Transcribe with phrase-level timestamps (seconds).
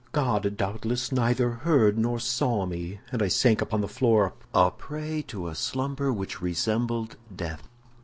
[0.13, 5.21] God doubtless neither heard nor saw me, and I sank upon the floor a prey
[5.27, 7.67] to a slumber which resembled death.